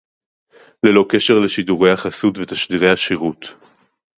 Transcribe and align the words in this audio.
ללא 0.83 1.05
קשר 1.09 1.33
לשידורי 1.39 1.91
החסות 1.91 2.37
ותשדירי 2.37 2.89
השירות 2.91 3.45